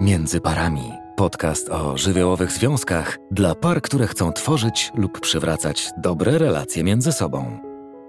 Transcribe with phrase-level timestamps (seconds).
[0.00, 0.92] Między parami.
[1.16, 7.58] Podcast o żywiołowych związkach dla par, które chcą tworzyć lub przywracać dobre relacje między sobą.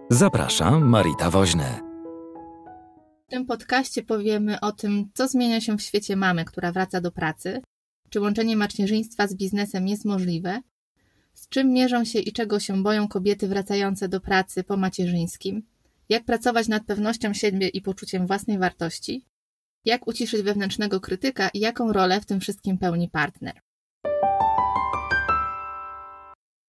[0.09, 1.79] Zapraszam, Marita Woźny.
[3.27, 7.11] W tym podcaście powiemy o tym, co zmienia się w świecie mamy, która wraca do
[7.11, 7.61] pracy,
[8.09, 10.61] czy łączenie macierzyństwa z biznesem jest możliwe,
[11.33, 15.63] z czym mierzą się i czego się boją kobiety wracające do pracy po macierzyńskim,
[16.09, 19.25] jak pracować nad pewnością siebie i poczuciem własnej wartości,
[19.85, 23.53] jak uciszyć wewnętrznego krytyka i jaką rolę w tym wszystkim pełni partner.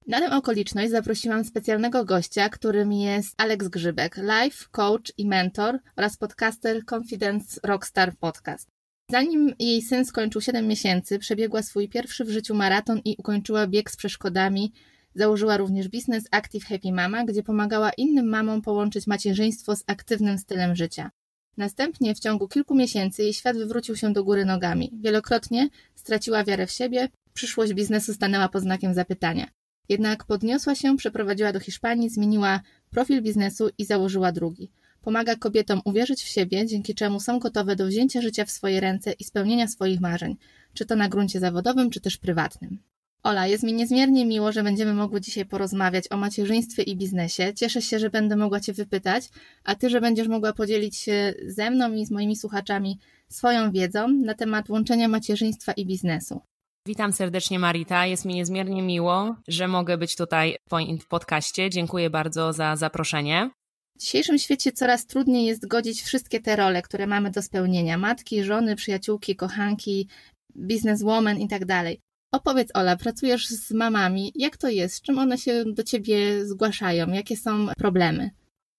[0.06, 6.16] Na tę okoliczność zaprosiłam specjalnego gościa, którym jest Alex Grzybek, life coach i mentor oraz
[6.16, 8.68] podcaster Confidence Rockstar Podcast.
[9.10, 13.90] Zanim jej syn skończył 7 miesięcy, przebiegła swój pierwszy w życiu maraton i ukończyła bieg
[13.90, 14.72] z przeszkodami.
[15.14, 20.76] Założyła również biznes Active Happy Mama, gdzie pomagała innym mamom połączyć macierzyństwo z aktywnym stylem
[20.76, 21.10] życia.
[21.56, 24.90] Następnie w ciągu kilku miesięcy jej świat wywrócił się do góry nogami.
[25.00, 29.46] Wielokrotnie straciła wiarę w siebie, przyszłość biznesu stanęła pod znakiem zapytania.
[29.88, 34.70] Jednak podniosła się, przeprowadziła do Hiszpanii, zmieniła profil biznesu i założyła drugi.
[35.02, 39.12] Pomaga kobietom uwierzyć w siebie, dzięki czemu są gotowe do wzięcia życia w swoje ręce
[39.12, 40.36] i spełnienia swoich marzeń,
[40.74, 42.78] czy to na gruncie zawodowym, czy też prywatnym.
[43.24, 47.54] Ola, jest mi niezmiernie miło, że będziemy mogły dzisiaj porozmawiać o macierzyństwie i biznesie.
[47.54, 49.28] Cieszę się, że będę mogła Cię wypytać,
[49.64, 52.98] a Ty, że będziesz mogła podzielić się ze mną i z moimi słuchaczami
[53.28, 56.40] swoją wiedzą na temat łączenia macierzyństwa i biznesu.
[56.86, 60.56] Witam serdecznie Marita, jest mi niezmiernie miło, że mogę być tutaj
[61.00, 61.70] w podcaście.
[61.70, 63.50] Dziękuję bardzo za zaproszenie.
[63.96, 68.44] W dzisiejszym świecie coraz trudniej jest godzić wszystkie te role, które mamy do spełnienia: matki,
[68.44, 70.08] żony, przyjaciółki, kochanki,
[70.56, 72.00] bizneswoman i tak dalej.
[72.32, 74.32] Opowiedz, Ola, pracujesz z mamami.
[74.34, 75.02] Jak to jest?
[75.02, 77.06] Czym one się do ciebie zgłaszają?
[77.08, 78.30] Jakie są problemy?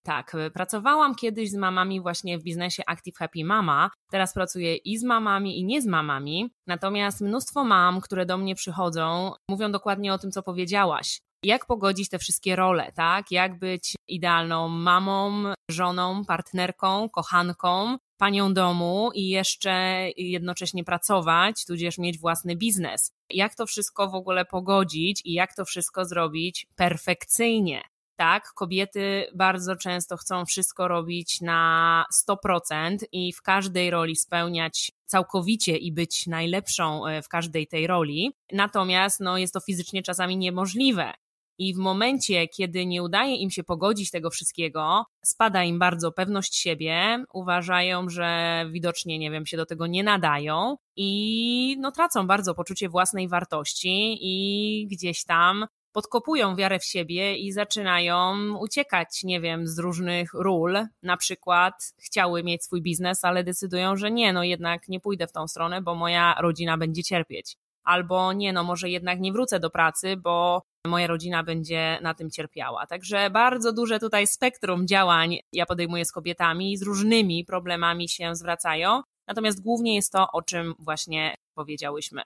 [0.06, 3.90] Tak, pracowałam kiedyś z mamami właśnie w biznesie Active Happy Mama.
[4.10, 6.50] Teraz pracuję i z mamami, i nie z mamami.
[6.66, 11.18] Natomiast mnóstwo mam, które do mnie przychodzą, mówią dokładnie o tym, co powiedziałaś.
[11.44, 13.30] Jak pogodzić te wszystkie role, tak?
[13.30, 19.72] Jak być idealną mamą, żoną, partnerką, kochanką, panią domu i jeszcze
[20.16, 23.12] jednocześnie pracować, tudzież mieć własny biznes.
[23.30, 27.82] Jak to wszystko w ogóle pogodzić i jak to wszystko zrobić perfekcyjnie?
[28.16, 35.76] Tak, kobiety bardzo często chcą wszystko robić na 100% i w każdej roli spełniać całkowicie
[35.76, 38.32] i być najlepszą e, w każdej tej roli.
[38.52, 41.12] Natomiast no, jest to fizycznie czasami niemożliwe.
[41.58, 46.56] I w momencie, kiedy nie udaje im się pogodzić tego wszystkiego, spada im bardzo pewność
[46.56, 52.54] siebie, uważają, że widocznie, nie wiem, się do tego nie nadają i no, tracą bardzo
[52.54, 59.66] poczucie własnej wartości i gdzieś tam podkopują wiarę w siebie i zaczynają uciekać, nie wiem,
[59.66, 60.78] z różnych ról.
[61.02, 65.32] Na przykład chciały mieć swój biznes, ale decydują, że nie, no jednak nie pójdę w
[65.32, 67.56] tą stronę, bo moja rodzina będzie cierpieć.
[67.84, 72.30] Albo nie, no może jednak nie wrócę do pracy, bo moja rodzina będzie na tym
[72.30, 72.86] cierpiała.
[72.86, 79.02] Także bardzo duże tutaj spektrum działań ja podejmuję z kobietami z różnymi problemami się zwracają.
[79.28, 82.22] Natomiast głównie jest to, o czym właśnie powiedziałyśmy.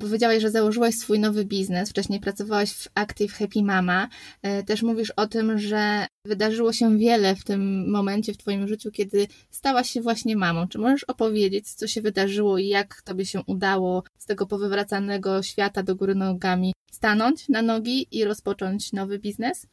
[0.00, 4.08] Powiedziałaś, że założyłaś swój nowy biznes, wcześniej pracowałaś w Active Happy Mama.
[4.42, 8.90] E, też mówisz o tym, że wydarzyło się wiele w tym momencie w Twoim życiu,
[8.90, 10.68] kiedy stałaś się właśnie mamą.
[10.68, 15.82] Czy możesz opowiedzieć, co się wydarzyło i jak Tobie się udało z tego powywracanego świata
[15.82, 19.66] do góry nogami stanąć na nogi i rozpocząć nowy biznes?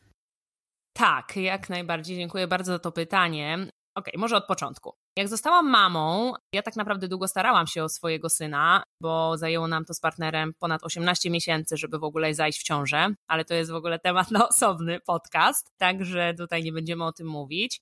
[0.93, 2.17] Tak, jak najbardziej.
[2.17, 3.53] Dziękuję bardzo za to pytanie.
[3.55, 4.93] Okej, okay, może od początku.
[5.17, 9.85] Jak zostałam mamą, ja tak naprawdę długo starałam się o swojego syna, bo zajęło nam
[9.85, 13.71] to z partnerem ponad 18 miesięcy, żeby w ogóle zajść w ciążę, ale to jest
[13.71, 17.79] w ogóle temat na osobny podcast, także tutaj nie będziemy o tym mówić.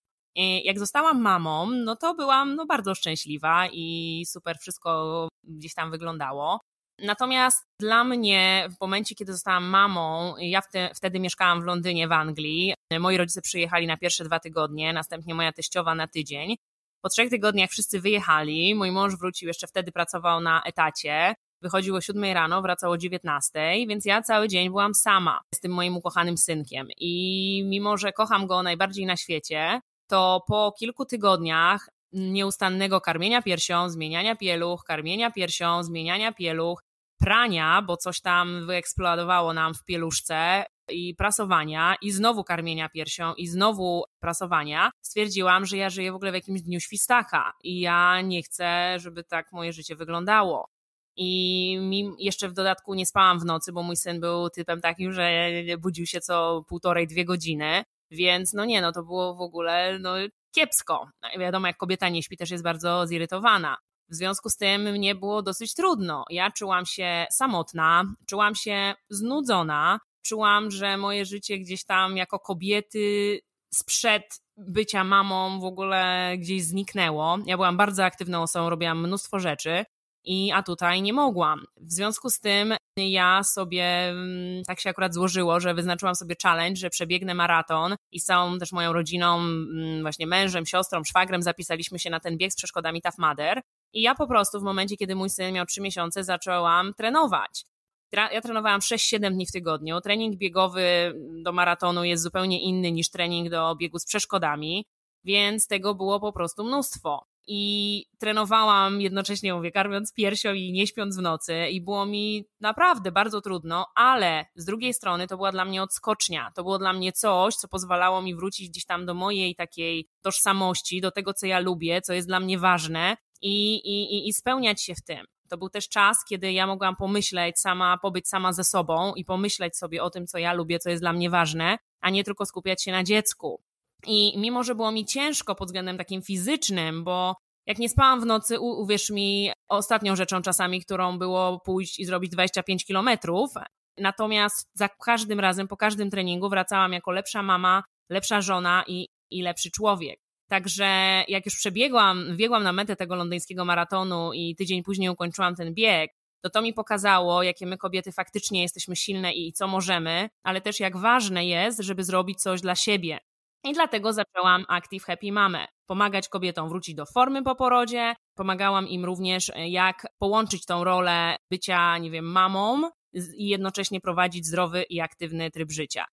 [0.63, 6.59] Jak zostałam mamą, no to byłam no, bardzo szczęśliwa i super wszystko gdzieś tam wyglądało.
[6.99, 10.61] Natomiast dla mnie, w momencie, kiedy zostałam mamą, ja
[10.95, 12.73] wtedy mieszkałam w Londynie, w Anglii.
[12.99, 16.55] Moi rodzice przyjechali na pierwsze dwa tygodnie, następnie moja teściowa na tydzień.
[17.01, 18.75] Po trzech tygodniach wszyscy wyjechali.
[18.75, 21.35] Mój mąż wrócił, jeszcze wtedy pracował na etacie.
[21.61, 25.71] Wychodziło o 7 rano, wracało o 19, więc ja cały dzień byłam sama z tym
[25.71, 26.87] moim ukochanym synkiem.
[26.97, 33.89] I mimo, że kocham go najbardziej na świecie, to po kilku tygodniach nieustannego karmienia piersią,
[33.89, 36.81] zmieniania pieluch, karmienia piersią, zmieniania pieluch,
[37.19, 43.47] prania, bo coś tam wyeksplodowało nam w pieluszce i prasowania i znowu karmienia piersią i
[43.47, 48.43] znowu prasowania, stwierdziłam, że ja żyję w ogóle w jakimś dniu świstaka i ja nie
[48.43, 50.69] chcę, żeby tak moje życie wyglądało.
[51.15, 51.79] I
[52.19, 56.05] jeszcze w dodatku nie spałam w nocy, bo mój syn był typem takim, że budził
[56.05, 57.83] się co półtorej, dwie godziny.
[58.11, 60.13] Więc no nie, no to było w ogóle no,
[60.51, 61.07] kiepsko.
[61.39, 63.77] Wiadomo, jak kobieta nie śpi, też jest bardzo zirytowana.
[64.09, 66.23] W związku z tym mnie było dosyć trudno.
[66.29, 73.39] Ja czułam się samotna, czułam się znudzona, czułam, że moje życie gdzieś tam jako kobiety
[73.73, 77.37] sprzed bycia mamą w ogóle gdzieś zniknęło.
[77.45, 79.85] Ja byłam bardzo aktywną osobą, robiłam mnóstwo rzeczy.
[80.23, 81.65] I, a tutaj nie mogłam.
[81.77, 86.75] W związku z tym ja sobie, mm, tak się akurat złożyło, że wyznaczyłam sobie challenge,
[86.75, 91.99] że przebiegnę maraton i z całą też moją rodziną, mm, właśnie mężem, siostrą, szwagrem zapisaliśmy
[91.99, 93.61] się na ten bieg z przeszkodami Tough Mudder.
[93.93, 97.65] I ja po prostu w momencie, kiedy mój syn miał 3 miesiące, zaczęłam trenować.
[98.11, 100.01] Ja trenowałam 6-7 dni w tygodniu.
[100.01, 101.13] Trening biegowy
[101.43, 104.85] do maratonu jest zupełnie inny niż trening do biegu z przeszkodami,
[105.23, 107.25] więc tego było po prostu mnóstwo.
[107.47, 113.11] I trenowałam jednocześnie, mówię, karmiąc piersią i nie śpiąc w nocy, i było mi naprawdę
[113.11, 116.51] bardzo trudno, ale z drugiej strony to była dla mnie odskocznia.
[116.55, 121.01] To było dla mnie coś, co pozwalało mi wrócić gdzieś tam do mojej takiej tożsamości,
[121.01, 124.95] do tego, co ja lubię, co jest dla mnie ważne i, i, i spełniać się
[124.95, 125.25] w tym.
[125.51, 129.77] To był też czas, kiedy ja mogłam pomyśleć sama, pobyć sama ze sobą i pomyśleć
[129.77, 132.83] sobie o tym, co ja lubię, co jest dla mnie ważne, a nie tylko skupiać
[132.83, 133.61] się na dziecku.
[134.07, 138.25] I mimo, że było mi ciężko pod względem takim fizycznym, bo jak nie spałam w
[138.25, 143.51] nocy, uwierz mi, ostatnią rzeczą czasami, którą było pójść i zrobić 25 kilometrów.
[143.97, 149.41] Natomiast za każdym razem, po każdym treningu wracałam jako lepsza mama, lepsza żona i, i
[149.41, 150.19] lepszy człowiek.
[150.51, 155.73] Także jak już przebiegłam, biegłam na metę tego londyńskiego maratonu i tydzień później ukończyłam ten
[155.73, 156.11] bieg,
[156.43, 160.79] to to mi pokazało, jakie my kobiety faktycznie jesteśmy silne i co możemy, ale też
[160.79, 163.19] jak ważne jest, żeby zrobić coś dla siebie.
[163.63, 165.67] I dlatego zaczęłam Active Happy Mamę.
[165.85, 168.15] Pomagać kobietom wrócić do formy po porodzie.
[168.37, 174.83] Pomagałam im również, jak połączyć tą rolę bycia, nie wiem, mamą i jednocześnie prowadzić zdrowy
[174.83, 176.05] i aktywny tryb życia.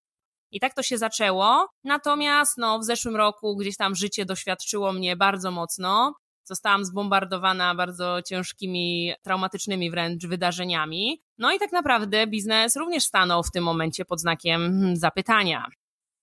[0.51, 1.69] I tak to się zaczęło.
[1.85, 6.15] Natomiast no, w zeszłym roku gdzieś tam życie doświadczyło mnie bardzo mocno.
[6.45, 11.23] Zostałam zbombardowana bardzo ciężkimi, traumatycznymi wręcz wydarzeniami.
[11.39, 15.67] No i tak naprawdę biznes również stanął w tym momencie pod znakiem hmm, zapytania.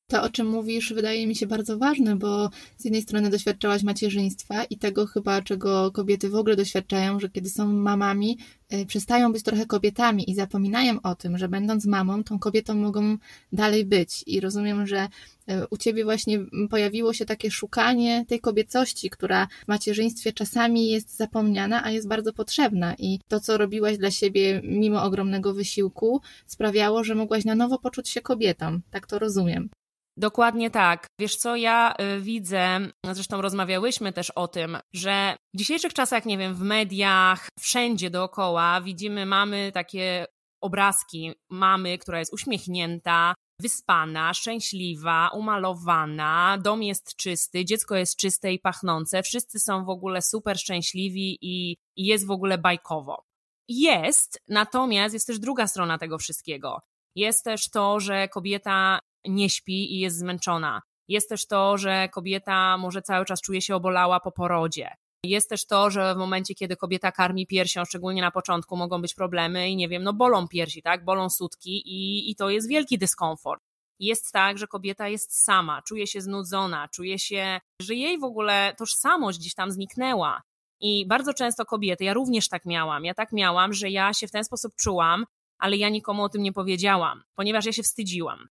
[0.07, 4.63] To, o czym mówisz, wydaje mi się bardzo ważne, bo z jednej strony doświadczałaś macierzyństwa
[4.63, 8.37] i tego chyba, czego kobiety w ogóle doświadczają, że kiedy są mamami,
[8.73, 13.17] y, przestają być trochę kobietami i zapominają o tym, że będąc mamą, tą kobietą mogą
[13.51, 14.23] dalej być.
[14.27, 15.07] I rozumiem, że
[15.49, 21.17] y, u ciebie właśnie pojawiło się takie szukanie tej kobiecości, która w macierzyństwie czasami jest
[21.17, 22.95] zapomniana, a jest bardzo potrzebna.
[22.99, 28.09] I to, co robiłaś dla siebie mimo ogromnego wysiłku, sprawiało, że mogłaś na nowo poczuć
[28.09, 28.79] się kobietą.
[28.91, 29.69] Tak to rozumiem.
[30.17, 31.07] Dokładnie tak.
[31.19, 32.79] Wiesz co, ja y, widzę,
[33.11, 38.81] zresztą rozmawiałyśmy też o tym, że w dzisiejszych czasach, nie wiem, w mediach, wszędzie dookoła
[38.81, 40.25] widzimy mamy takie
[40.61, 48.59] obrazki mamy, która jest uśmiechnięta, wyspana, szczęśliwa, umalowana, dom jest czysty, dziecko jest czyste i
[48.59, 53.23] pachnące, wszyscy są w ogóle super szczęśliwi i, i jest w ogóle bajkowo.
[53.67, 56.79] Jest, natomiast jest też druga strona tego wszystkiego.
[57.15, 60.81] Jest też to, że kobieta nie śpi i jest zmęczona.
[61.07, 64.89] Jest też to, że kobieta może cały czas czuje się obolała po porodzie.
[65.23, 69.13] Jest też to, że w momencie, kiedy kobieta karmi piersią, szczególnie na początku, mogą być
[69.13, 71.05] problemy i nie wiem, no bolą piersi, tak?
[71.05, 73.63] Bolą sutki i, i to jest wielki dyskomfort.
[73.99, 78.75] Jest tak, że kobieta jest sama, czuje się znudzona, czuje się, że jej w ogóle
[78.77, 80.41] tożsamość gdzieś tam zniknęła.
[80.79, 84.31] I bardzo często kobiety, ja również tak miałam, ja tak miałam, że ja się w
[84.31, 85.25] ten sposób czułam,
[85.57, 88.47] ale ja nikomu o tym nie powiedziałam, ponieważ ja się wstydziłam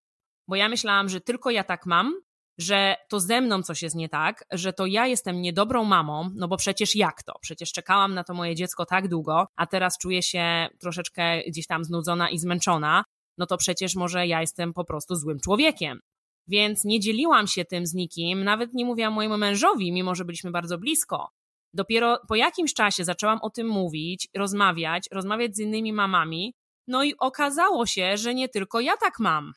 [0.47, 2.13] bo ja myślałam, że tylko ja tak mam,
[2.57, 6.47] że to ze mną coś jest nie tak, że to ja jestem niedobrą mamą, no
[6.47, 7.33] bo przecież jak to?
[7.41, 11.83] Przecież czekałam na to moje dziecko tak długo, a teraz czuję się troszeczkę gdzieś tam
[11.83, 13.03] znudzona i zmęczona,
[13.37, 15.99] no to przecież może ja jestem po prostu złym człowiekiem.
[16.47, 20.51] Więc nie dzieliłam się tym z nikim, nawet nie mówiłam mojemu mężowi, mimo że byliśmy
[20.51, 21.29] bardzo blisko.
[21.73, 26.53] Dopiero po jakimś czasie zaczęłam o tym mówić, rozmawiać, rozmawiać z innymi mamami,
[26.87, 29.53] no i okazało się, że nie tylko ja tak mam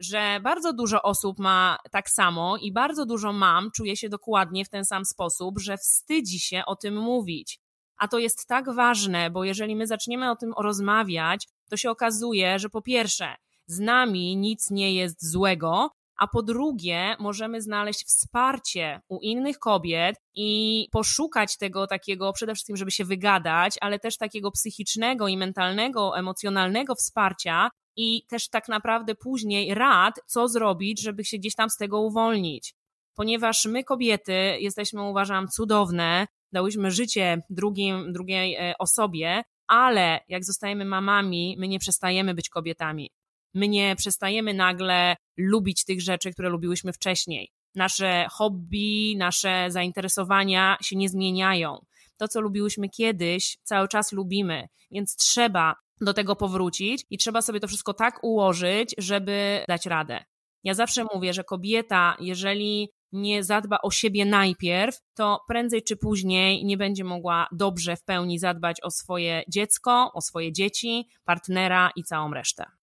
[0.00, 4.68] że bardzo dużo osób ma tak samo i bardzo dużo mam czuje się dokładnie w
[4.68, 7.58] ten sam sposób, że wstydzi się o tym mówić.
[7.96, 12.58] A to jest tak ważne, bo jeżeli my zaczniemy o tym rozmawiać, to się okazuje,
[12.58, 13.34] że po pierwsze,
[13.66, 20.16] z nami nic nie jest złego, a po drugie, możemy znaleźć wsparcie u innych kobiet
[20.34, 26.18] i poszukać tego takiego, przede wszystkim, żeby się wygadać, ale też takiego psychicznego i mentalnego,
[26.18, 31.76] emocjonalnego wsparcia, i też tak naprawdę później rad, co zrobić, żeby się gdzieś tam z
[31.76, 32.74] tego uwolnić.
[33.14, 40.84] Ponieważ my, kobiety, jesteśmy, uważam, cudowne, dałyśmy życie drugim, drugiej e, osobie, ale jak zostajemy
[40.84, 43.10] mamami, my nie przestajemy być kobietami.
[43.54, 47.50] My nie przestajemy nagle lubić tych rzeczy, które lubiłyśmy wcześniej.
[47.74, 51.78] Nasze hobby, nasze zainteresowania się nie zmieniają.
[52.16, 57.60] to, co lubiłyśmy kiedyś, cały czas lubimy, więc trzeba do tego powrócić i trzeba sobie
[57.60, 60.24] to wszystko tak ułożyć, żeby dać radę.
[60.64, 66.64] Ja zawsze mówię, że kobieta, jeżeli nie zadba o siebie najpierw, to prędzej czy później
[66.64, 72.04] nie będzie mogła dobrze w pełni zadbać o swoje dziecko, o swoje dzieci, partnera i
[72.04, 72.77] całą resztę.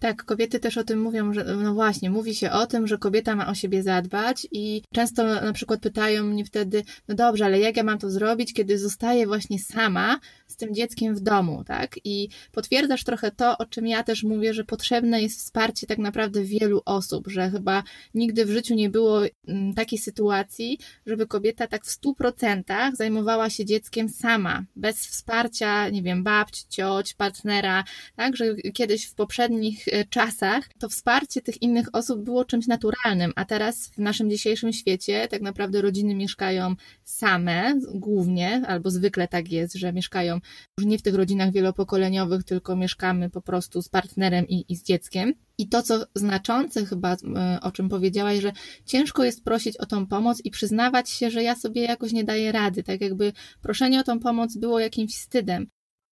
[0.00, 3.36] Tak, kobiety też o tym mówią, że no właśnie, mówi się o tym, że kobieta
[3.36, 7.76] ma o siebie zadbać i często na przykład pytają mnie wtedy, no dobrze, ale jak
[7.76, 11.96] ja mam to zrobić, kiedy zostaję właśnie sama z tym dzieckiem w domu, tak?
[12.04, 16.42] I potwierdzasz trochę to, o czym ja też mówię, że potrzebne jest wsparcie tak naprawdę
[16.42, 17.82] wielu osób, że chyba
[18.14, 23.50] nigdy w życiu nie było mm, takiej sytuacji, żeby kobieta tak w stu procentach zajmowała
[23.50, 27.84] się dzieckiem sama, bez wsparcia, nie wiem, babci, cioć, partnera,
[28.16, 28.36] tak?
[28.36, 33.88] Że kiedyś w poprzednich czasach to wsparcie tych innych osób było czymś naturalnym, a teraz
[33.88, 39.92] w naszym dzisiejszym świecie tak naprawdę rodziny mieszkają same głównie, albo zwykle tak jest, że
[39.92, 40.40] mieszkają
[40.78, 44.82] już nie w tych rodzinach wielopokoleniowych, tylko mieszkamy po prostu z partnerem i, i z
[44.82, 45.34] dzieckiem.
[45.58, 48.52] I to, co znaczące chyba, e, o czym powiedziałaś, że
[48.84, 52.52] ciężko jest prosić o tą pomoc i przyznawać się, że ja sobie jakoś nie daję
[52.52, 52.82] rady.
[52.82, 55.66] Tak jakby proszenie o tą pomoc było jakimś wstydem.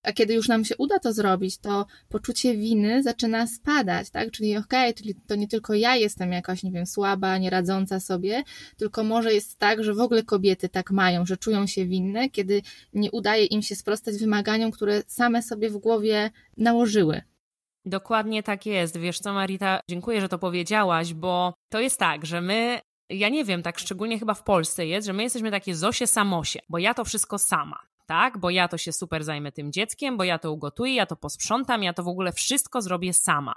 [0.06, 4.30] A kiedy już nam się uda to zrobić, to poczucie winy zaczyna spadać, tak?
[4.30, 8.42] Czyli okej, okay, to nie tylko ja jestem jakaś, nie wiem, słaba, nieradząca sobie,
[8.76, 12.62] tylko może jest tak, że w ogóle kobiety tak mają, że czują się winne, kiedy
[12.94, 17.20] nie udaje im się sprostać wymaganiom, które same sobie w głowie nałożyły.
[17.84, 18.96] Dokładnie tak jest.
[18.98, 23.44] Wiesz co, Marita, dziękuję, że to powiedziałaś, bo to jest tak, że my ja nie
[23.44, 26.94] wiem, tak szczególnie chyba w Polsce jest, że my jesteśmy takie Zosie Samosie, bo ja
[26.94, 28.38] to wszystko sama tak?
[28.38, 31.82] Bo ja to się super zajmę tym dzieckiem, bo ja to ugotuję, ja to posprzątam,
[31.82, 33.54] ja to w ogóle wszystko zrobię sama.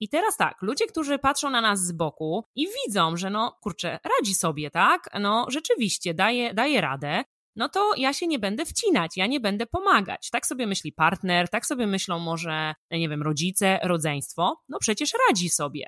[0.00, 3.98] I teraz tak, ludzie, którzy patrzą na nas z boku i widzą, że no kurczę,
[4.18, 5.08] radzi sobie, tak?
[5.20, 7.24] No rzeczywiście, daje, daje radę,
[7.56, 10.30] no to ja się nie będę wcinać, ja nie będę pomagać.
[10.30, 14.62] Tak sobie myśli partner, tak sobie myślą może, nie wiem, rodzice, rodzeństwo.
[14.68, 15.86] No przecież radzi sobie.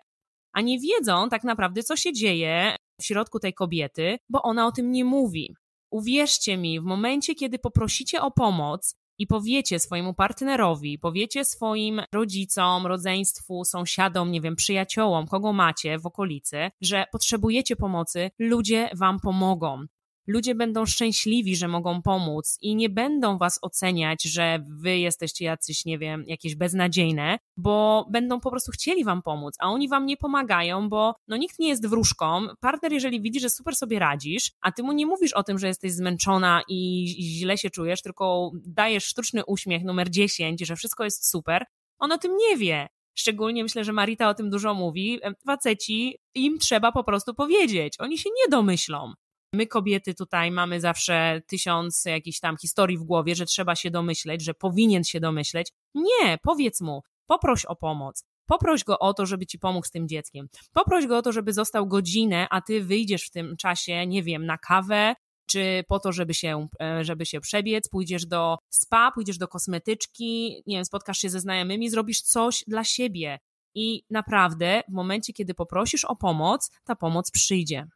[0.52, 4.72] A nie wiedzą tak naprawdę, co się dzieje w środku tej kobiety, bo ona o
[4.72, 5.54] tym nie mówi.
[5.90, 12.86] Uwierzcie mi, w momencie, kiedy poprosicie o pomoc i powiecie swojemu partnerowi, powiecie swoim rodzicom,
[12.86, 19.86] rodzeństwu, sąsiadom, nie wiem, przyjaciołom, kogo macie w okolicy, że potrzebujecie pomocy, ludzie wam pomogą
[20.26, 25.84] ludzie będą szczęśliwi, że mogą pomóc i nie będą was oceniać, że wy jesteście jacyś,
[25.84, 30.16] nie wiem, jakieś beznadziejne, bo będą po prostu chcieli wam pomóc, a oni wam nie
[30.16, 32.46] pomagają, bo no nikt nie jest wróżką.
[32.60, 35.66] Partner, jeżeli widzi, że super sobie radzisz, a ty mu nie mówisz o tym, że
[35.66, 41.30] jesteś zmęczona i źle się czujesz, tylko dajesz sztuczny uśmiech numer 10, że wszystko jest
[41.30, 41.64] super,
[41.98, 42.88] on o tym nie wie.
[43.18, 45.20] Szczególnie myślę, że Marita o tym dużo mówi.
[45.46, 47.94] Faceci im trzeba po prostu powiedzieć.
[47.98, 49.12] Oni się nie domyślą.
[49.56, 54.44] My kobiety tutaj mamy zawsze tysiąc jakichś tam historii w głowie, że trzeba się domyśleć,
[54.44, 55.72] że powinien się domyśleć.
[55.94, 58.24] Nie, powiedz mu, poproś o pomoc.
[58.46, 60.48] Poproś go o to, żeby ci pomógł z tym dzieckiem.
[60.72, 64.46] Poproś go o to, żeby został godzinę, a ty wyjdziesz w tym czasie, nie wiem,
[64.46, 65.14] na kawę,
[65.50, 70.62] czy po to, żeby się, e, żeby się przebiec, pójdziesz do spa, pójdziesz do kosmetyczki,
[70.66, 73.38] nie wiem, spotkasz się ze znajomymi, zrobisz coś dla siebie.
[73.74, 77.86] I naprawdę, w momencie, kiedy poprosisz o pomoc, ta pomoc przyjdzie.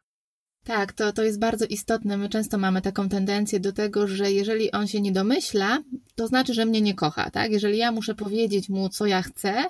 [0.63, 2.17] Tak, to, to jest bardzo istotne.
[2.17, 5.83] My często mamy taką tendencję do tego, że jeżeli on się nie domyśla,
[6.15, 7.51] to znaczy, że mnie nie kocha, tak?
[7.51, 9.63] Jeżeli ja muszę powiedzieć mu, co ja chcę,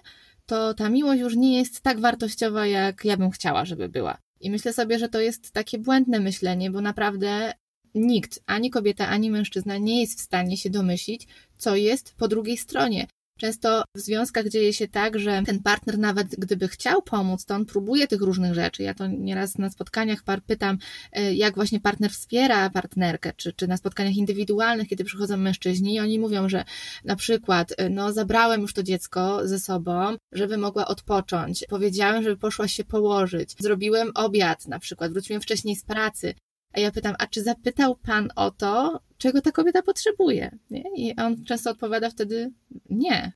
[0.46, 4.18] to ta miłość już nie jest tak wartościowa, jak ja bym chciała, żeby była.
[4.42, 7.54] I myślę sobie, że to jest takie błędne myślenie, bo naprawdę
[7.96, 12.58] nikt, ani kobieta, ani mężczyzna nie jest w stanie się domyślić, co jest po drugiej
[12.58, 13.08] stronie.
[13.42, 17.66] Często w związkach dzieje się tak, że ten partner nawet gdyby chciał pomóc, to on
[17.66, 18.84] próbuje tych różnych rzeczy.
[18.84, 20.78] Ja to nieraz na spotkaniach par pytam,
[21.12, 26.00] e, jak właśnie partner wspiera partnerkę, czy, czy na spotkaniach indywidualnych, kiedy przychodzą mężczyźni i
[26.00, 26.66] oni mówią, że
[27.06, 31.66] na przykład, e, no zabrałem już to dziecko ze sobą, żeby mogła odpocząć.
[31.70, 33.56] Powiedziałem, żeby poszła się położyć.
[33.60, 36.34] Zrobiłem obiad na przykład, wróciłem wcześniej z pracy.
[36.74, 40.58] A ja pytam, a czy zapytał pan o to, czego ta kobieta potrzebuje?
[40.70, 40.84] Nie?
[40.96, 42.52] I on często odpowiada wtedy
[42.90, 43.34] nie.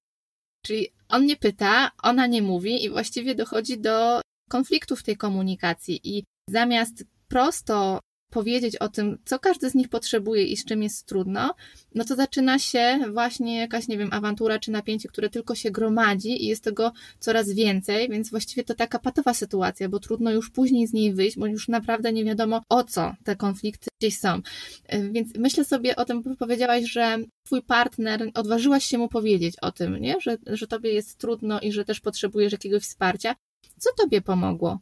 [0.65, 6.17] Czyli on nie pyta, ona nie mówi i właściwie dochodzi do konfliktu w tej komunikacji.
[6.17, 7.99] I zamiast prosto
[8.35, 11.55] powiedzieć o tym, co każdy z nich potrzebuje i z czym jest trudno,
[11.95, 16.43] no to zaczyna się właśnie jakaś, nie wiem, awantura czy napięcie, które tylko się gromadzi
[16.43, 20.87] i jest tego coraz więcej, więc właściwie to taka patowa sytuacja, bo trudno już później
[20.87, 24.41] z niej wyjść, bo już naprawdę nie wiadomo o co te konflikty gdzieś są.
[24.87, 29.71] E, więc myślę sobie o tym, powiedziałaś, że twój partner, odważyłaś się mu powiedzieć o
[29.71, 30.15] tym, nie?
[30.21, 33.35] Że, że tobie jest trudno i że też potrzebujesz jakiegoś wsparcia.
[33.79, 34.79] Co tobie pomogło?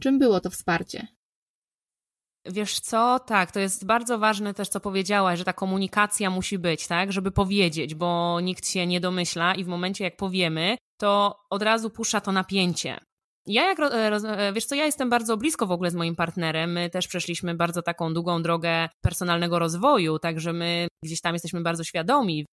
[0.00, 1.13] Czym było to wsparcie?
[2.46, 6.86] Wiesz co, tak, to jest bardzo ważne też, co powiedziałaś, że ta komunikacja musi być,
[6.86, 11.62] tak, żeby powiedzieć, bo nikt się nie domyśla i w momencie, jak powiemy, to od
[11.62, 12.98] razu puszcza to napięcie.
[13.46, 16.90] Ja jak, e, wiesz co, ja jestem bardzo blisko w ogóle z moim partnerem, my
[16.90, 22.46] też przeszliśmy bardzo taką długą drogę personalnego rozwoju, także my gdzieś tam jesteśmy bardzo świadomi.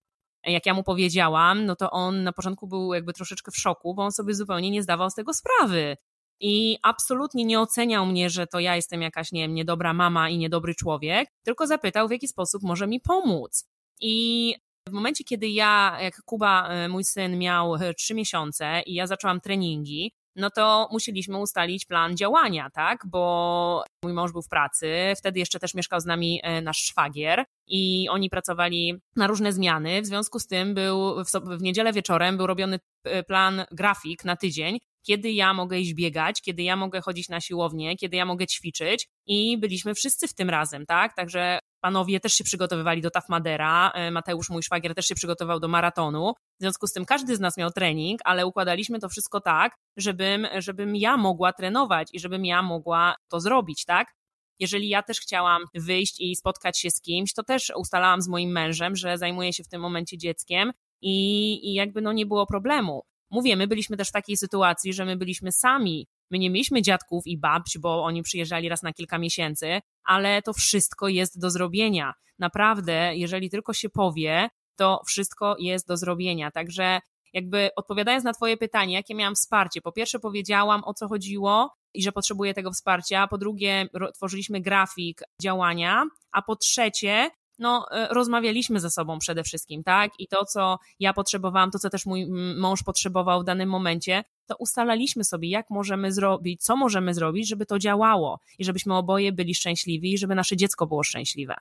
[0.46, 4.04] Jak ja mu powiedziałam, no to on na początku był jakby troszeczkę w szoku, bo
[4.04, 5.98] on sobie zupełnie nie zdawał z tego sprawy
[6.42, 10.38] i absolutnie nie oceniał mnie, że to ja jestem jakaś, nie wiem, niedobra mama i
[10.38, 13.66] niedobry człowiek, tylko zapytał, w jaki sposób może mi pomóc.
[14.00, 14.56] I
[14.90, 19.08] w momencie, kiedy ja, jak Kuba, e, mój syn, miał e, trzy miesiące i ja
[19.08, 23.04] zaczęłam treningi, no to musieliśmy ustalić plan działania, tak?
[23.06, 27.46] Bo mój mąż był w pracy, wtedy jeszcze też mieszkał z nami e, nasz szwagier
[27.68, 30.02] i oni pracowali na różne zmiany.
[30.02, 32.80] W związku z tym był w, w niedzielę wieczorem był robiony
[33.28, 37.96] plan, grafik na tydzień, kiedy ja mogę iść biegać, kiedy ja mogę chodzić na siłownię,
[37.98, 41.16] kiedy ja mogę ćwiczyć i byliśmy wszyscy w tym razem, tak?
[41.16, 45.60] Także panowie też się przygotowywali do Taf Madera, e, Mateusz, mój szwagier, też się przygotował
[45.60, 46.34] do maratonu.
[46.60, 50.48] W związku z tym każdy z nas miał trening, ale układaliśmy to wszystko tak, żebym,
[50.58, 54.14] żebym ja mogła trenować i żebym ja mogła to zrobić, tak?
[54.60, 58.52] Jeżeli ja też chciałam wyjść i spotkać się z kimś, to też ustalałam z moim
[58.52, 63.02] mężem, że zajmuję się w tym momencie dzieckiem i, i jakby no nie było problemu.
[63.32, 66.08] Mówię, my byliśmy też w takiej sytuacji, że my byliśmy sami.
[66.32, 70.54] My nie mieliśmy dziadków i babć, bo oni przyjeżdżali raz na kilka miesięcy, ale to
[70.54, 72.14] wszystko jest do zrobienia.
[72.40, 76.52] Naprawdę, jeżeli tylko się powie, to wszystko jest do zrobienia.
[76.52, 77.00] Także
[77.34, 82.04] jakby odpowiadając na Twoje pytanie, jakie miałam wsparcie, po pierwsze powiedziałam o co chodziło i
[82.04, 87.30] że potrzebuję tego wsparcia, po drugie tworzyliśmy grafik działania, a po trzecie
[87.62, 90.12] no, e, rozmawialiśmy ze sobą przede wszystkim, tak?
[90.20, 92.28] I to, co ja potrzebowałam, to, co też mój
[92.58, 97.66] mąż potrzebował w danym momencie, to ustalaliśmy sobie, jak możemy zrobić, co możemy zrobić, żeby
[97.66, 101.56] to działało i żebyśmy oboje byli szczęśliwi i żeby nasze dziecko było szczęśliwe.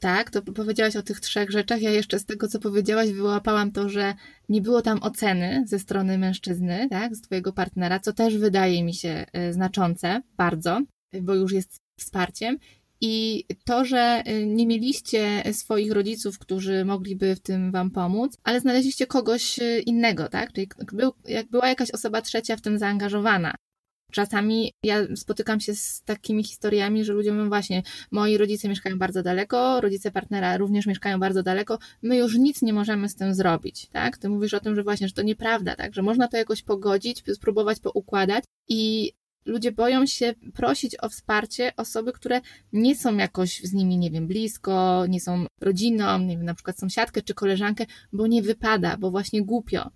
[0.00, 1.82] Tak, to powiedziałaś o tych trzech rzeczach.
[1.82, 4.14] Ja jeszcze z tego, co powiedziałaś, wyłapałam to, że
[4.48, 8.94] nie było tam oceny ze strony mężczyzny, tak, z twojego partnera, co też wydaje mi
[8.94, 10.80] się e, znaczące, bardzo,
[11.22, 12.58] bo już jest wsparciem.
[13.00, 18.60] I to, że y, nie mieliście swoich rodziców, którzy mogliby w tym wam pomóc, ale
[18.60, 20.52] znaleźliście kogoś y, innego, tak?
[20.52, 23.54] Czyli był, jak była jakaś osoba trzecia w tym zaangażowana.
[24.12, 29.22] Czasami ja spotykam się z takimi historiami, że ludzie mówią właśnie, moi rodzice mieszkają bardzo
[29.22, 33.88] daleko, rodzice partnera również mieszkają bardzo daleko, my już nic nie możemy z tym zrobić,
[33.88, 34.18] tak?
[34.18, 35.94] Ty mówisz o tym, że właśnie, że to nieprawda, tak?
[35.94, 39.12] Że można to jakoś pogodzić, spróbować poukładać i
[39.48, 42.40] ludzie boją się prosić o wsparcie osoby, które
[42.72, 46.78] nie są jakoś z nimi, nie wiem, blisko, nie są rodziną, nie wiem, na przykład
[46.78, 49.90] sąsiadkę czy koleżankę, bo nie wypada, bo właśnie głupio.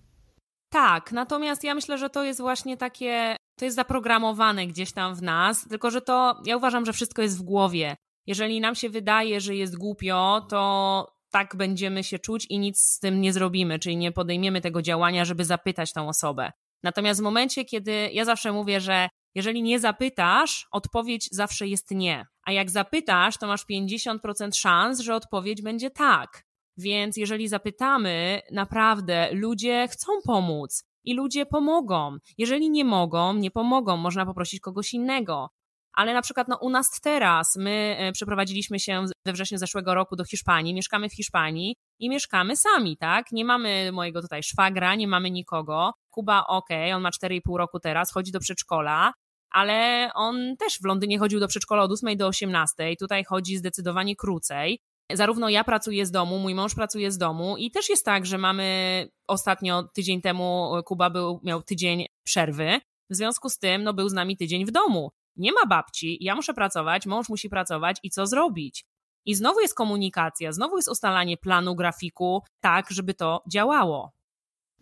[0.72, 5.22] Tak, natomiast ja myślę, że to jest właśnie takie, to jest zaprogramowane gdzieś tam w
[5.22, 7.96] nas, tylko że to, ja uważam, że wszystko jest w głowie.
[8.26, 12.98] Jeżeli nam się wydaje, że jest głupio, to tak będziemy się czuć i nic z
[12.98, 16.52] tym nie zrobimy, czyli nie podejmiemy tego działania, żeby zapytać tą osobę.
[16.82, 22.26] Natomiast w momencie, kiedy ja zawsze mówię, że jeżeli nie zapytasz, odpowiedź zawsze jest nie.
[22.44, 26.44] A jak zapytasz, to masz 50% szans, że odpowiedź będzie tak.
[26.76, 32.16] Więc jeżeli zapytamy, naprawdę ludzie chcą pomóc i ludzie pomogą.
[32.38, 35.50] Jeżeli nie mogą, nie pomogą, można poprosić kogoś innego.
[35.92, 40.16] Ale na przykład no, u nas teraz, my e, przeprowadziliśmy się we wrześniu zeszłego roku
[40.16, 43.32] do Hiszpanii, mieszkamy w Hiszpanii i mieszkamy sami, tak?
[43.32, 45.92] Nie mamy mojego tutaj szwagra, nie mamy nikogo.
[46.10, 49.12] Kuba, okej, okay, on ma 4,5 roku teraz, chodzi do przedszkola,
[49.52, 54.16] ale on też w Londynie chodził do przedszkola od 8 do 18, tutaj chodzi zdecydowanie
[54.16, 54.80] krócej.
[55.12, 58.38] Zarówno ja pracuję z domu, mój mąż pracuje z domu i też jest tak, że
[58.38, 62.80] mamy ostatnio tydzień temu Kuba był, miał tydzień przerwy.
[63.10, 65.10] W związku z tym no, był z nami tydzień w domu.
[65.36, 68.84] Nie ma babci, ja muszę pracować, mąż musi pracować i co zrobić?
[69.24, 74.12] I znowu jest komunikacja, znowu jest ustalanie planu, grafiku, tak, żeby to działało.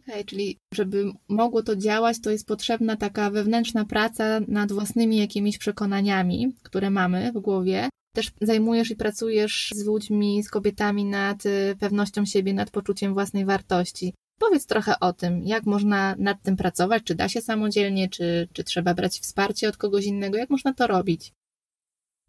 [0.08, 5.58] Okay, czyli żeby mogło to działać, to jest potrzebna taka wewnętrzna praca nad własnymi jakimiś
[5.58, 7.88] przekonaniami, które mamy w głowie.
[8.14, 13.44] Też zajmujesz i pracujesz z ludźmi, z kobietami nad y, pewnością siebie, nad poczuciem własnej
[13.44, 14.14] wartości.
[14.38, 18.64] Powiedz trochę o tym, jak można nad tym pracować, czy da się samodzielnie, czy, czy
[18.64, 21.32] trzeba brać wsparcie od kogoś innego, jak można to robić?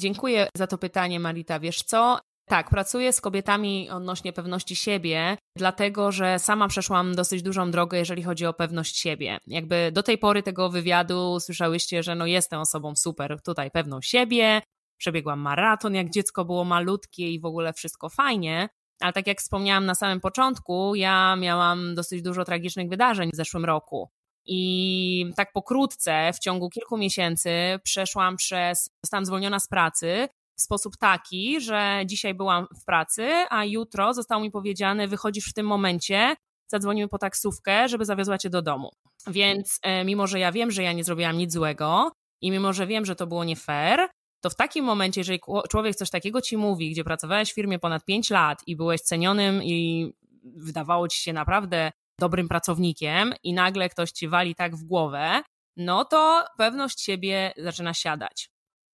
[0.02, 1.60] Dziękuję za to pytanie, Marita.
[1.60, 2.20] Wiesz co?
[2.52, 8.24] Tak, pracuję z kobietami odnośnie pewności siebie, dlatego że sama przeszłam dosyć dużą drogę, jeżeli
[8.24, 9.38] chodzi o pewność siebie.
[9.48, 14.62] Jakby do tej pory tego wywiadu słyszałyście, że no jestem osobą super, tutaj pewną siebie,
[14.98, 18.70] przebiegłam maraton, jak dziecko było malutkie i w ogóle wszystko fajnie,
[19.02, 23.66] ale tak jak wspomniałam na samym początku, ja miałam dosyć dużo tragicznych wydarzeń w zeszłym
[23.66, 24.10] roku.
[24.46, 27.52] I tak pokrótce, w ciągu kilku miesięcy
[27.84, 30.28] przeszłam przez, zostałam zwolniona z pracy
[30.62, 35.54] w sposób taki, że dzisiaj byłam w pracy, a jutro zostało mi powiedziane, wychodzisz w
[35.54, 36.36] tym momencie,
[36.67, 38.89] zadzwonimy po taksówkę, żeby zawiozła cię do domu.
[39.28, 42.88] Więc e, mimo, że ja wiem, że ja nie zrobiłam nic złego i mimo, że
[42.88, 44.08] wiem, że to było nie fair,
[44.41, 48.06] to w takim momencie, jeżeli człowiek coś takiego ci mówi, gdzie pracowałeś w firmie ponad
[48.06, 50.12] 5 lat i byłeś cenionym i
[50.43, 55.41] wydawało ci się naprawdę dobrym pracownikiem i nagle ktoś ci wali tak w głowę,
[55.78, 58.50] no to pewność siebie zaczyna siadać.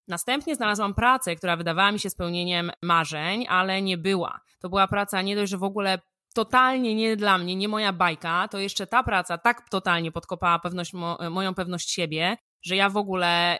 [0.08, 4.40] Następnie znalazłam pracę, która wydawała mi się spełnieniem marzeń, ale nie była.
[4.60, 6.00] To była praca nie dość, że w ogóle
[6.34, 10.94] totalnie nie dla mnie, nie moja bajka, to jeszcze ta praca tak totalnie podkopała pewność,
[11.32, 13.60] moją pewność siebie, że ja w ogóle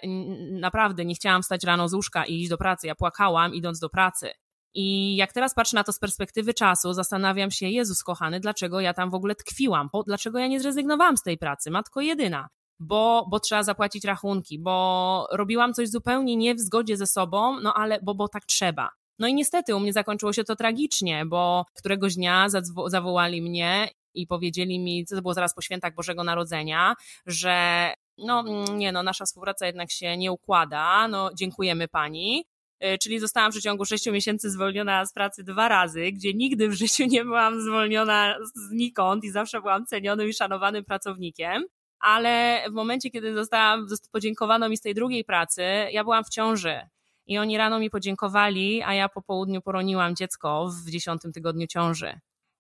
[0.52, 2.88] naprawdę nie chciałam wstać rano z łóżka i iść do pracy.
[2.88, 4.32] Ja płakałam idąc do pracy.
[4.74, 8.94] I jak teraz patrzę na to z perspektywy czasu, zastanawiam się, Jezus kochany, dlaczego ja
[8.94, 9.90] tam w ogóle tkwiłam?
[10.06, 11.72] Dlaczego ja nie zrezygnowałam z tej pracy?
[11.72, 12.48] Matko jedyna.
[12.80, 17.74] Bo, bo trzeba zapłacić rachunki, bo robiłam coś zupełnie nie w zgodzie ze sobą, no
[17.74, 18.90] ale bo, bo tak trzeba.
[19.20, 22.48] No i niestety u mnie zakończyło się to tragicznie, bo któregoś dnia
[22.88, 26.94] zawołali mnie i powiedzieli mi, co to było zaraz po świętach Bożego Narodzenia,
[27.26, 32.46] że no nie no, nasza współpraca jednak się nie układa, no dziękujemy pani.
[32.84, 36.74] Y, czyli zostałam w przeciągu sześciu miesięcy zwolniona z pracy dwa razy, gdzie nigdy w
[36.74, 38.36] życiu nie byłam zwolniona
[38.70, 41.64] znikąd i zawsze byłam cenionym i szanowanym pracownikiem.
[42.00, 46.82] Ale w momencie, kiedy zostałam, podziękowano mi z tej drugiej pracy, ja byłam w ciąży.
[47.28, 52.20] I oni rano mi podziękowali, a ja po południu poroniłam dziecko w dziesiątym tygodniu ciąży.